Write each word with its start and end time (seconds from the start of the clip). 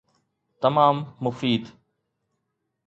تمام 0.61 1.15
مفيد. 1.21 1.69